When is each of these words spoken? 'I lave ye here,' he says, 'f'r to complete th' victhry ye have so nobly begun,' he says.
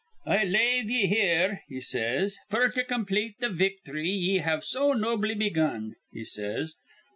'I 0.25 0.45
lave 0.45 0.89
ye 0.89 1.05
here,' 1.05 1.61
he 1.67 1.79
says, 1.79 2.39
'f'r 2.49 2.73
to 2.73 2.83
complete 2.83 3.35
th' 3.39 3.53
victhry 3.55 4.07
ye 4.07 4.39
have 4.39 4.63
so 4.65 4.93
nobly 4.93 5.35
begun,' 5.35 5.93
he 6.11 6.25
says. 6.25 6.77